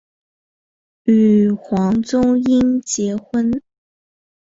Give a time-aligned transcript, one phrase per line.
[1.03, 3.61] 与黄宗英结婚。